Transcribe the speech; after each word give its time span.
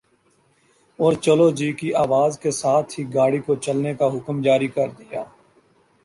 اور 0.99 1.13
چلو 1.25 1.49
جی 1.57 1.71
کی 1.73 1.93
آواز 1.95 2.39
کے 2.39 2.51
ساتھ 2.51 2.99
ہی 2.99 3.03
گاڑی 3.13 3.39
کو 3.39 3.55
چلنے 3.57 3.93
کا 3.93 4.07
حکم 4.15 4.41
جاری 4.41 4.67
کر 4.67 4.87
دیا 4.99 5.23